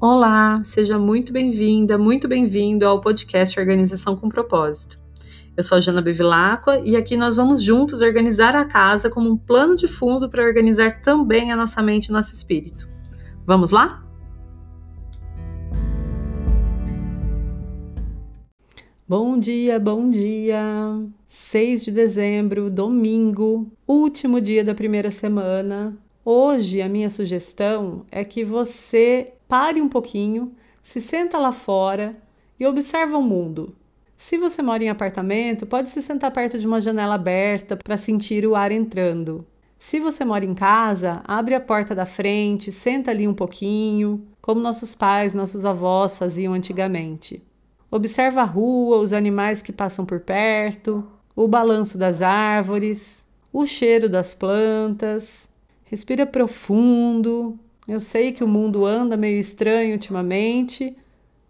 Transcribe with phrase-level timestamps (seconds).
[0.00, 4.96] Olá, seja muito bem-vinda, muito bem-vindo ao podcast Organização com Propósito.
[5.56, 9.36] Eu sou a Jana Bevilacqua e aqui nós vamos juntos organizar a casa como um
[9.36, 12.88] plano de fundo para organizar também a nossa mente e nosso espírito.
[13.44, 14.06] Vamos lá?
[19.08, 20.62] Bom dia, bom dia!
[21.26, 25.98] 6 de dezembro, domingo, último dia da primeira semana.
[26.24, 30.52] Hoje a minha sugestão é que você pare um pouquinho,
[30.82, 32.14] se senta lá fora
[32.60, 33.74] e observa o mundo.
[34.16, 38.46] Se você mora em apartamento, pode se sentar perto de uma janela aberta para sentir
[38.46, 39.46] o ar entrando.
[39.78, 44.60] Se você mora em casa, abre a porta da frente, senta ali um pouquinho, como
[44.60, 47.42] nossos pais, nossos avós faziam antigamente.
[47.90, 54.08] Observa a rua, os animais que passam por perto, o balanço das árvores, o cheiro
[54.08, 55.48] das plantas.
[55.84, 57.58] Respira profundo.
[57.88, 60.94] Eu sei que o mundo anda meio estranho ultimamente,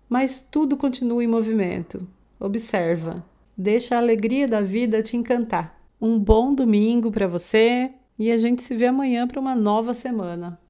[0.09, 2.07] mas tudo continua em movimento.
[2.39, 3.25] Observa.
[3.57, 5.77] Deixa a alegria da vida te encantar.
[6.01, 10.61] Um bom domingo para você e a gente se vê amanhã para uma nova semana.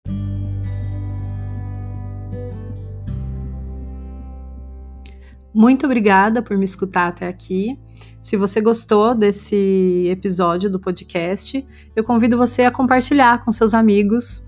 [5.52, 7.78] Muito obrigada por me escutar até aqui.
[8.22, 11.62] Se você gostou desse episódio do podcast,
[11.94, 14.47] eu convido você a compartilhar com seus amigos,